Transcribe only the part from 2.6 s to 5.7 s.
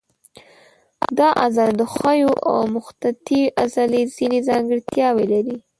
مخططې عضلې ځینې ځانګړتیاوې لري.